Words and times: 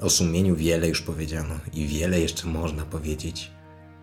O 0.00 0.10
sumieniu 0.10 0.56
wiele 0.56 0.88
już 0.88 1.02
powiedziano 1.02 1.54
i 1.74 1.86
wiele 1.86 2.20
jeszcze 2.20 2.46
można 2.46 2.84
powiedzieć. 2.84 3.50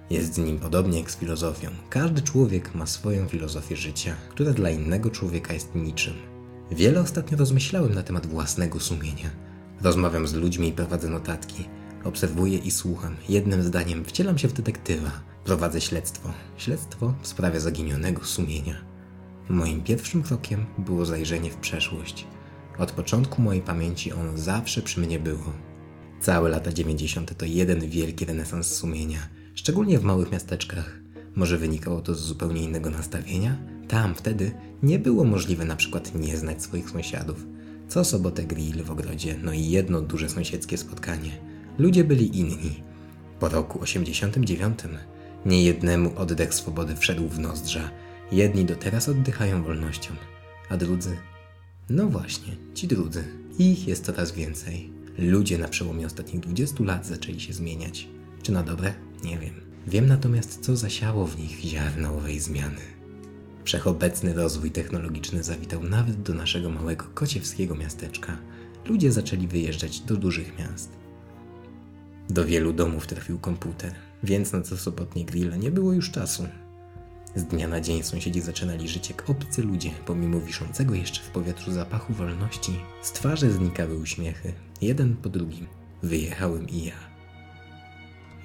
Jest 0.09 0.33
z 0.33 0.37
nim 0.37 0.59
podobnie 0.59 0.99
jak 0.99 1.11
z 1.11 1.17
filozofią. 1.17 1.69
Każdy 1.89 2.21
człowiek 2.21 2.75
ma 2.75 2.85
swoją 2.85 3.27
filozofię 3.27 3.75
życia, 3.75 4.15
która 4.29 4.53
dla 4.53 4.69
innego 4.69 5.09
człowieka 5.09 5.53
jest 5.53 5.75
niczym. 5.75 6.13
Wiele 6.71 7.01
ostatnio 7.01 7.37
rozmyślałem 7.37 7.93
na 7.93 8.03
temat 8.03 8.25
własnego 8.25 8.79
sumienia. 8.79 9.29
Rozmawiam 9.81 10.27
z 10.27 10.33
ludźmi 10.33 10.67
i 10.67 10.71
prowadzę 10.71 11.09
notatki. 11.09 11.65
Obserwuję 12.03 12.57
i 12.57 12.71
słucham. 12.71 13.15
Jednym 13.29 13.63
zdaniem 13.63 14.05
wcielam 14.05 14.37
się 14.37 14.47
w 14.47 14.53
detektywa. 14.53 15.11
Prowadzę 15.45 15.81
śledztwo. 15.81 16.33
Śledztwo 16.57 17.13
w 17.21 17.27
sprawie 17.27 17.59
zaginionego 17.59 18.25
sumienia. 18.25 18.75
Moim 19.49 19.83
pierwszym 19.83 20.23
krokiem 20.23 20.65
było 20.77 21.05
zajrzenie 21.05 21.51
w 21.51 21.55
przeszłość. 21.55 22.27
Od 22.77 22.91
początku 22.91 23.41
mojej 23.41 23.61
pamięci 23.61 24.13
ono 24.13 24.37
zawsze 24.37 24.81
przy 24.81 24.99
mnie 24.99 25.19
było. 25.19 25.66
Całe 26.21 26.49
lata 26.49 26.73
90. 26.73 27.37
to 27.37 27.45
jeden 27.45 27.89
wielki 27.89 28.25
renesans 28.25 28.67
sumienia, 28.67 29.19
szczególnie 29.55 29.99
w 29.99 30.03
małych 30.03 30.31
miasteczkach. 30.31 30.99
Może 31.35 31.57
wynikało 31.57 32.01
to 32.01 32.15
z 32.15 32.19
zupełnie 32.19 32.63
innego 32.63 32.89
nastawienia? 32.89 33.57
Tam 33.87 34.15
wtedy 34.15 34.51
nie 34.83 34.99
było 34.99 35.23
możliwe 35.23 35.65
na 35.65 35.75
przykład 35.75 36.15
nie 36.15 36.37
znać 36.37 36.63
swoich 36.63 36.89
sąsiadów. 36.89 37.45
Co 37.87 38.03
sobotę 38.03 38.43
grill 38.43 38.83
w 38.83 38.91
ogrodzie, 38.91 39.35
no 39.43 39.53
i 39.53 39.69
jedno 39.69 40.01
duże 40.01 40.29
sąsiedzkie 40.29 40.77
spotkanie. 40.77 41.31
Ludzie 41.77 42.03
byli 42.03 42.39
inni. 42.39 42.83
Po 43.39 43.49
roku 43.49 43.81
89 43.81 44.79
niejednemu 45.45 46.11
oddech 46.15 46.53
swobody 46.53 46.95
wszedł 46.95 47.27
w 47.27 47.39
nozdrza. 47.39 47.89
Jedni 48.31 48.65
do 48.65 48.75
teraz 48.75 49.09
oddychają 49.09 49.63
wolnością, 49.63 50.13
a 50.69 50.77
drudzy 50.77 51.17
no 51.89 52.07
właśnie, 52.07 52.55
ci 52.73 52.87
drudzy. 52.87 53.23
Ich 53.59 53.87
jest 53.87 54.05
coraz 54.05 54.31
więcej. 54.31 54.96
Ludzie 55.17 55.57
na 55.57 55.67
przełomie 55.67 56.05
ostatnich 56.05 56.41
20 56.41 56.83
lat 56.83 57.05
zaczęli 57.05 57.39
się 57.39 57.53
zmieniać. 57.53 58.07
Czy 58.41 58.51
na 58.51 58.63
dobre? 58.63 58.93
Nie 59.23 59.37
wiem. 59.37 59.53
Wiem 59.87 60.07
natomiast, 60.07 60.59
co 60.61 60.75
zasiało 60.75 61.27
w 61.27 61.39
nich 61.39 61.59
ziarno 61.59 62.17
owej 62.17 62.39
zmiany. 62.39 62.81
Wszechobecny 63.63 64.33
rozwój 64.33 64.71
technologiczny 64.71 65.43
zawitał 65.43 65.83
nawet 65.83 66.21
do 66.21 66.33
naszego 66.33 66.69
małego 66.69 67.05
kociewskiego 67.13 67.75
miasteczka. 67.75 68.37
Ludzie 68.85 69.11
zaczęli 69.11 69.47
wyjeżdżać 69.47 69.99
do 69.99 70.15
dużych 70.15 70.59
miast. 70.59 70.89
Do 72.29 72.45
wielu 72.45 72.73
domów 72.73 73.07
trafił 73.07 73.39
komputer, 73.39 73.93
więc 74.23 74.51
na 74.51 74.61
co 74.61 74.77
sobotnie 74.77 75.25
grille 75.25 75.57
nie 75.57 75.71
było 75.71 75.93
już 75.93 76.11
czasu. 76.11 76.47
Z 77.37 77.43
dnia 77.43 77.67
na 77.67 77.81
dzień 77.81 78.03
sąsiedzi 78.03 78.41
zaczynali 78.41 78.87
żyć 78.87 79.09
jak 79.09 79.29
obcy 79.29 79.63
ludzie, 79.63 79.91
pomimo 80.05 80.39
wiszącego 80.39 80.95
jeszcze 80.95 81.21
w 81.21 81.29
powietrzu 81.29 81.71
zapachu 81.71 82.13
wolności. 82.13 82.79
Z 83.01 83.11
twarzy 83.11 83.51
znikały 83.51 83.97
uśmiechy, 83.97 84.53
jeden 84.81 85.15
po 85.15 85.29
drugim. 85.29 85.67
Wyjechałem 86.03 86.69
i 86.69 86.83
ja. 86.83 86.95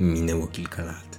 Minęło 0.01 0.47
kilka 0.47 0.85
lat. 0.85 1.19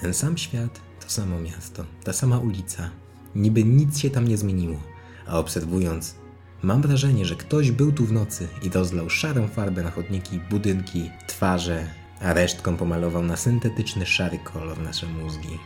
Ten 0.00 0.14
sam 0.14 0.38
świat, 0.38 0.80
to 1.00 1.10
samo 1.10 1.40
miasto, 1.40 1.84
ta 2.04 2.12
sama 2.12 2.38
ulica. 2.38 2.90
Niby 3.34 3.64
nic 3.64 3.98
się 3.98 4.10
tam 4.10 4.28
nie 4.28 4.36
zmieniło, 4.36 4.80
a 5.26 5.38
obserwując, 5.38 6.14
mam 6.62 6.82
wrażenie, 6.82 7.24
że 7.24 7.36
ktoś 7.36 7.70
był 7.70 7.92
tu 7.92 8.04
w 8.04 8.12
nocy 8.12 8.48
i 8.62 8.68
rozlał 8.68 9.10
szarą 9.10 9.48
farbę 9.48 9.82
na 9.82 9.90
chodniki, 9.90 10.40
budynki, 10.50 11.10
twarze, 11.26 11.86
a 12.20 12.32
resztką 12.32 12.76
pomalował 12.76 13.22
na 13.22 13.36
syntetyczny 13.36 14.06
szary 14.06 14.38
kolor 14.38 14.78
nasze 14.78 15.06
mózgi. 15.06 15.58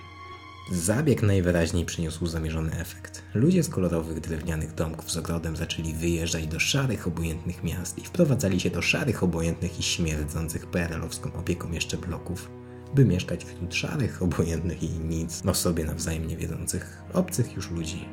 Zabieg 0.73 1.23
najwyraźniej 1.23 1.85
przyniósł 1.85 2.27
zamierzony 2.27 2.73
efekt. 2.81 3.23
Ludzie 3.35 3.63
z 3.63 3.69
kolorowych 3.69 4.21
drewnianych 4.21 4.75
domków 4.75 5.11
z 5.11 5.17
ogrodem 5.17 5.57
zaczęli 5.57 5.93
wyjeżdżać 5.93 6.47
do 6.47 6.61
szarych, 6.61 7.07
obojętnych 7.07 7.65
miast 7.65 7.99
i 7.99 8.05
wprowadzali 8.05 8.61
się 8.61 8.71
do 8.71 8.83
szarych, 8.83 9.23
obojętnych 9.23 9.81
i 9.81 9.83
śmierdzących 9.83 10.67
PRL-owską 10.67 11.33
opieką 11.33 11.73
jeszcze 11.73 11.97
bloków, 11.97 12.51
by 12.95 13.05
mieszkać 13.05 13.45
wśród 13.45 13.75
szarych, 13.75 14.23
obojętnych 14.23 14.83
i 14.83 14.89
nic 14.89 15.43
o 15.47 15.55
sobie 15.55 15.85
nawzajem 15.85 16.27
niewiedzących, 16.27 17.03
obcych 17.13 17.57
już 17.57 17.71
ludzi. 17.71 18.09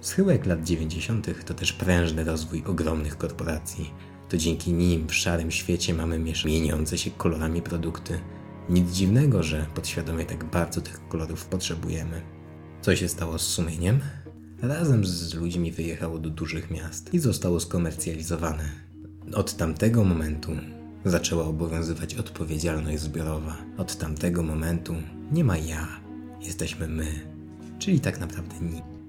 Schyłek 0.00 0.46
lat 0.46 0.64
90. 0.64 1.44
to 1.44 1.54
też 1.54 1.72
prężny 1.72 2.24
rozwój 2.24 2.64
ogromnych 2.66 3.18
korporacji. 3.18 3.90
To 4.28 4.36
dzięki 4.36 4.72
nim 4.72 5.08
w 5.08 5.14
szarym 5.14 5.50
świecie 5.50 5.94
mamy 5.94 6.34
mieniące 6.44 6.98
się 6.98 7.10
kolorami 7.10 7.62
produkty, 7.62 8.20
nic 8.68 8.92
dziwnego, 8.92 9.42
że 9.42 9.66
podświadomie 9.74 10.24
tak 10.24 10.44
bardzo 10.44 10.80
tych 10.80 11.08
kolorów 11.08 11.46
potrzebujemy. 11.46 12.22
Co 12.82 12.96
się 12.96 13.08
stało 13.08 13.38
z 13.38 13.42
sumieniem? 13.42 14.00
Razem 14.62 15.06
z 15.06 15.34
ludźmi 15.34 15.72
wyjechało 15.72 16.18
do 16.18 16.30
dużych 16.30 16.70
miast 16.70 17.14
i 17.14 17.18
zostało 17.18 17.60
skomercjalizowane. 17.60 18.64
Od 19.34 19.56
tamtego 19.56 20.04
momentu 20.04 20.52
zaczęła 21.04 21.44
obowiązywać 21.44 22.14
odpowiedzialność 22.14 23.02
zbiorowa. 23.02 23.56
Od 23.76 23.96
tamtego 23.98 24.42
momentu 24.42 24.94
nie 25.32 25.44
ma 25.44 25.58
ja, 25.58 25.88
jesteśmy 26.40 26.88
my, 26.88 27.06
czyli 27.78 28.00
tak 28.00 28.20
naprawdę 28.20 28.54
nikt. 28.60 29.02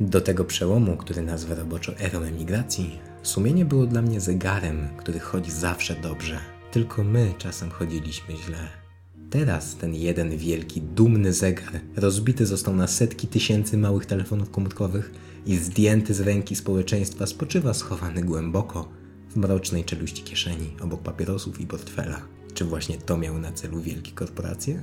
Do 0.00 0.20
tego 0.20 0.44
przełomu, 0.44 0.96
który 0.96 1.22
nazwę 1.22 1.54
roboczo 1.54 1.98
erą 1.98 2.20
emigracji, 2.20 2.98
sumienie 3.22 3.64
było 3.64 3.86
dla 3.86 4.02
mnie 4.02 4.20
zegarem, 4.20 4.88
który 4.96 5.18
chodzi 5.18 5.50
zawsze 5.50 5.94
dobrze. 5.94 6.40
Tylko 6.72 7.04
my 7.04 7.34
czasem 7.38 7.70
chodziliśmy 7.70 8.36
źle. 8.36 8.87
Teraz 9.30 9.76
ten 9.76 9.94
jeden 9.94 10.36
wielki, 10.36 10.80
dumny 10.80 11.32
zegar 11.32 11.80
rozbity 11.96 12.46
został 12.46 12.76
na 12.76 12.86
setki 12.86 13.26
tysięcy 13.26 13.78
małych 13.78 14.06
telefonów 14.06 14.50
komórkowych 14.50 15.12
i 15.46 15.56
zdjęty 15.56 16.14
z 16.14 16.20
ręki 16.20 16.56
społeczeństwa 16.56 17.26
spoczywa 17.26 17.74
schowany 17.74 18.22
głęboko 18.22 18.88
w 19.30 19.36
mrocznej 19.36 19.84
czeluści 19.84 20.22
kieszeni 20.22 20.70
obok 20.80 21.02
papierosów 21.02 21.60
i 21.60 21.66
portfela. 21.66 22.22
Czy 22.54 22.64
właśnie 22.64 22.98
to 22.98 23.18
miały 23.18 23.40
na 23.40 23.52
celu 23.52 23.80
wielkie 23.80 24.12
korporacje? 24.12 24.82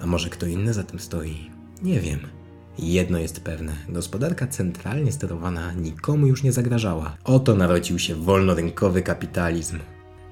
A 0.00 0.06
może 0.06 0.28
kto 0.28 0.46
inny 0.46 0.74
za 0.74 0.82
tym 0.82 0.98
stoi? 0.98 1.50
Nie 1.82 2.00
wiem. 2.00 2.20
Jedno 2.78 3.18
jest 3.18 3.40
pewne: 3.40 3.76
gospodarka 3.88 4.46
centralnie 4.46 5.12
sterowana 5.12 5.72
nikomu 5.72 6.26
już 6.26 6.42
nie 6.42 6.52
zagrażała. 6.52 7.16
Oto 7.24 7.54
narodził 7.54 7.98
się 7.98 8.14
wolnorynkowy 8.14 9.02
kapitalizm. 9.02 9.78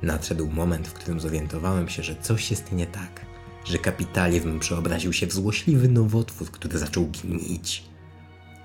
Nadszedł 0.02 0.46
moment, 0.46 0.88
w 0.88 0.92
którym 0.92 1.20
zorientowałem 1.20 1.88
się, 1.88 2.02
że 2.02 2.16
coś 2.16 2.50
jest 2.50 2.72
nie 2.72 2.86
tak 2.86 3.26
że 3.66 3.78
kapitalizm 3.78 4.58
przeobraził 4.58 5.12
się 5.12 5.26
w 5.26 5.32
złośliwy 5.32 5.88
nowotwór, 5.88 6.50
który 6.50 6.78
zaczął 6.78 7.06
gnić. 7.06 7.84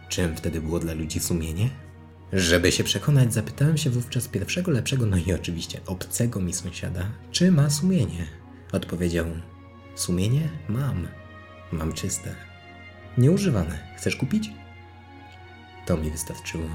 Czym 0.09 0.35
wtedy 0.35 0.61
było 0.61 0.79
dla 0.79 0.93
ludzi 0.93 1.19
sumienie? 1.19 1.69
Żeby 2.33 2.71
się 2.71 2.83
przekonać, 2.83 3.33
zapytałem 3.33 3.77
się 3.77 3.89
wówczas 3.89 4.27
pierwszego 4.27 4.71
lepszego, 4.71 5.05
no 5.05 5.17
i 5.17 5.33
oczywiście 5.33 5.79
obcego 5.85 6.39
mi 6.39 6.53
sąsiada, 6.53 7.05
czy 7.31 7.51
ma 7.51 7.69
sumienie. 7.69 8.27
Odpowiedział: 8.71 9.25
Sumienie 9.95 10.49
mam. 10.69 11.07
Mam 11.71 11.93
czyste. 11.93 12.35
Nieużywane. 13.17 13.95
Chcesz 13.97 14.15
kupić? 14.15 14.49
To 15.85 15.97
mi 15.97 16.11
wystarczyło. 16.11 16.69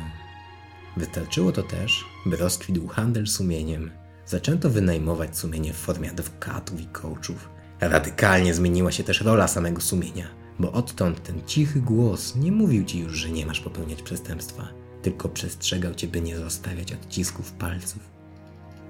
Wystarczyło 0.96 1.52
to 1.52 1.62
też, 1.62 2.04
by 2.26 2.36
rozkwitł 2.36 2.86
handel 2.86 3.26
sumieniem. 3.26 3.90
Zaczęto 4.26 4.70
wynajmować 4.70 5.38
sumienie 5.38 5.72
w 5.72 5.76
formie 5.76 6.10
adwokatów 6.10 6.80
i 6.80 6.86
coachów. 6.86 7.48
Radykalnie 7.80 8.54
zmieniła 8.54 8.92
się 8.92 9.04
też 9.04 9.20
rola 9.20 9.48
samego 9.48 9.80
sumienia, 9.80 10.28
bo 10.58 10.72
odtąd 10.72 11.22
ten 11.22 11.44
cichy 11.46 11.80
głos 11.80 12.36
nie 12.36 12.52
mówił 12.52 12.84
ci 12.84 13.00
już, 13.00 13.12
że 13.12 13.30
nie 13.30 13.46
masz 13.46 13.60
popełniać 13.60 14.02
przestępstwa, 14.02 14.68
tylko 15.02 15.28
przestrzegał 15.28 15.94
cię, 15.94 16.08
by 16.08 16.20
nie 16.20 16.36
zostawiać 16.36 16.92
odcisków 16.92 17.52
palców. 17.52 18.16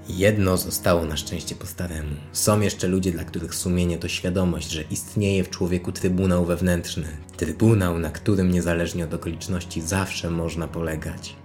Jedno 0.08 0.56
zostało 0.56 1.04
na 1.04 1.16
szczęście 1.16 1.54
po 1.54 1.66
staremu. 1.66 2.16
Są 2.32 2.60
jeszcze 2.60 2.88
ludzie, 2.88 3.12
dla 3.12 3.24
których 3.24 3.54
sumienie 3.54 3.98
to 3.98 4.08
świadomość, 4.08 4.70
że 4.70 4.82
istnieje 4.82 5.44
w 5.44 5.50
człowieku 5.50 5.92
trybunał 5.92 6.44
wewnętrzny. 6.44 7.06
Trybunał, 7.36 7.98
na 7.98 8.10
którym 8.10 8.50
niezależnie 8.50 9.04
od 9.04 9.14
okoliczności 9.14 9.82
zawsze 9.82 10.30
można 10.30 10.68
polegać. 10.68 11.36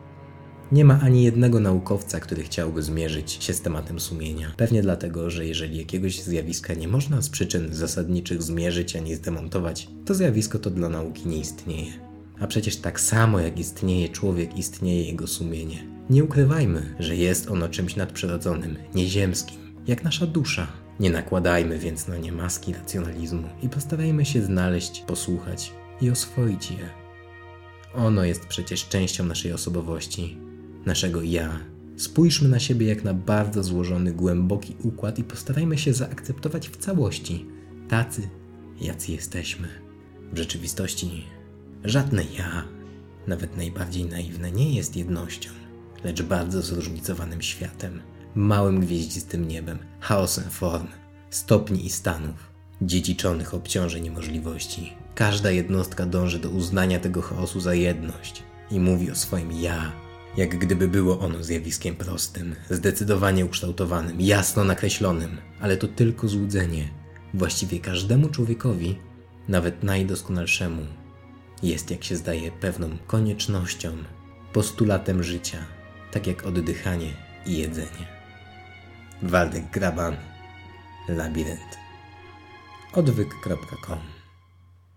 Nie 0.71 0.85
ma 0.85 0.99
ani 0.99 1.23
jednego 1.23 1.59
naukowca, 1.59 2.19
który 2.19 2.43
chciałby 2.43 2.83
zmierzyć 2.83 3.31
się 3.31 3.53
z 3.53 3.61
tematem 3.61 3.99
sumienia. 3.99 4.53
Pewnie 4.57 4.81
dlatego, 4.81 5.29
że 5.29 5.45
jeżeli 5.45 5.77
jakiegoś 5.77 6.21
zjawiska 6.21 6.73
nie 6.73 6.88
można 6.88 7.21
z 7.21 7.29
przyczyn 7.29 7.73
zasadniczych 7.73 8.44
zmierzyć 8.44 8.95
ani 8.95 9.15
zdemontować, 9.15 9.88
to 10.06 10.13
zjawisko 10.13 10.59
to 10.59 10.69
dla 10.69 10.89
nauki 10.89 11.27
nie 11.27 11.38
istnieje. 11.38 11.91
A 12.39 12.47
przecież 12.47 12.75
tak 12.75 13.00
samo 13.00 13.39
jak 13.39 13.59
istnieje 13.59 14.09
człowiek, 14.09 14.57
istnieje 14.57 15.03
jego 15.03 15.27
sumienie. 15.27 15.88
Nie 16.09 16.23
ukrywajmy, 16.23 16.95
że 17.00 17.15
jest 17.15 17.51
ono 17.51 17.69
czymś 17.69 17.95
nadprzyrodzonym, 17.95 18.77
nieziemskim, 18.95 19.57
jak 19.88 20.03
nasza 20.03 20.27
dusza. 20.27 20.67
Nie 21.00 21.09
nakładajmy 21.09 21.79
więc 21.79 22.07
na 22.07 22.17
nie 22.17 22.31
maski 22.31 22.74
racjonalizmu 22.74 23.50
i 23.63 23.69
postarajmy 23.69 24.25
się 24.25 24.41
znaleźć, 24.41 25.03
posłuchać 25.07 25.74
i 26.01 26.09
oswoić 26.09 26.71
je. 26.71 26.89
Ono 27.95 28.24
jest 28.24 28.45
przecież 28.45 28.88
częścią 28.88 29.25
naszej 29.25 29.53
osobowości, 29.53 30.38
naszego 30.86 31.22
ja. 31.22 31.60
Spójrzmy 31.98 32.50
na 32.50 32.60
siebie 32.60 32.88
jak 32.88 33.04
na 33.04 33.13
bardzo 33.13 33.63
złożony, 33.63 34.13
głęboki 34.13 34.75
układ 34.83 35.19
i 35.19 35.24
postarajmy 35.24 35.78
się 35.78 35.94
zaakceptować 35.94 36.69
w 36.69 36.78
całości 36.78 37.45
tacy, 37.88 38.30
jacy 38.81 39.12
jesteśmy. 39.12 39.68
W 40.33 40.38
rzeczywistości 40.38 41.24
żadne 41.83 42.24
ja, 42.38 42.63
nawet 43.28 43.57
najbardziej 43.57 44.06
naiwne, 44.06 44.51
nie 44.51 44.75
jest 44.75 44.95
jednością, 44.95 45.50
lecz 46.04 46.22
bardzo 46.22 46.62
zróżnicowanym 46.62 47.42
światem, 47.42 48.01
małym 48.36 48.80
gwieździstym 48.80 49.48
niebem, 49.48 49.80
chaosem 50.00 50.50
form, 50.50 50.88
stopni 51.30 51.86
i 51.86 51.89
stanów, 51.89 52.51
dziedziczonych 52.81 53.54
obciążeń 53.54 54.06
i 54.06 54.12
możliwości. 54.12 54.94
Każda 55.16 55.51
jednostka 55.51 56.06
dąży 56.06 56.39
do 56.39 56.50
uznania 56.50 57.00
tego 57.00 57.22
chaosu 57.22 57.60
za 57.60 57.74
jedność 57.74 58.44
i 58.72 58.80
mówi 58.80 59.12
o 59.12 59.16
swoim 59.16 59.51
ja, 59.51 59.92
jak 60.38 60.57
gdyby 60.57 60.88
było 60.88 61.19
ono 61.19 61.44
zjawiskiem 61.44 61.95
prostym, 61.95 62.56
zdecydowanie 62.69 63.45
ukształtowanym, 63.45 64.22
jasno 64.22 64.63
nakreślonym, 64.63 65.38
ale 65.62 65.78
to 65.78 65.88
tylko 65.88 66.28
złudzenie. 66.28 66.89
Właściwie 67.33 67.80
każdemu 67.80 68.30
człowiekowi, 68.30 68.98
nawet 69.48 69.83
najdoskonalszemu, 69.83 70.86
jest, 71.63 71.92
jak 71.92 72.04
się 72.04 72.16
zdaje, 72.16 72.51
pewną 72.51 72.98
koniecznością, 73.07 73.98
postulatem 74.54 75.24
życia, 75.24 75.57
tak 76.12 76.28
jak 76.28 76.45
oddychanie 76.45 77.13
i 77.45 77.57
jedzenie. 77.57 78.07
Waldek 79.22 79.72
Graban, 79.72 80.16
Labirynt. 81.10 81.77
Odwyk.com 82.94 84.20